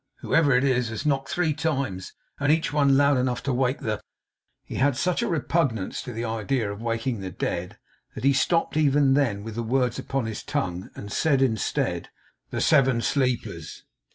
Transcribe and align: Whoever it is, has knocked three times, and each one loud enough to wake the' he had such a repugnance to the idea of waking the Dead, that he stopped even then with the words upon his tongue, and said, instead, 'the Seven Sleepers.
Whoever 0.21 0.53
it 0.55 0.63
is, 0.63 0.89
has 0.89 1.05
knocked 1.05 1.29
three 1.29 1.53
times, 1.53 2.13
and 2.39 2.51
each 2.51 2.73
one 2.73 2.97
loud 2.97 3.19
enough 3.19 3.43
to 3.43 3.53
wake 3.53 3.81
the' 3.81 4.01
he 4.65 4.77
had 4.77 4.97
such 4.97 5.21
a 5.21 5.27
repugnance 5.27 6.01
to 6.01 6.11
the 6.11 6.25
idea 6.25 6.71
of 6.71 6.81
waking 6.81 7.19
the 7.19 7.29
Dead, 7.29 7.77
that 8.15 8.23
he 8.23 8.33
stopped 8.33 8.75
even 8.75 9.13
then 9.13 9.43
with 9.43 9.53
the 9.53 9.61
words 9.61 9.99
upon 9.99 10.25
his 10.25 10.41
tongue, 10.41 10.89
and 10.95 11.11
said, 11.11 11.39
instead, 11.39 12.09
'the 12.49 12.61
Seven 12.61 13.01
Sleepers. 13.01 13.83